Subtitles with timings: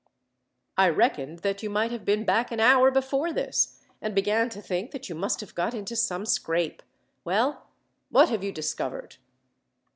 [0.79, 4.59] "I reckoned that you might have been back an hour before this, and began to
[4.59, 6.81] think that you must have got into some scrape.
[7.23, 7.67] Well,
[8.09, 9.17] what have you discovered?"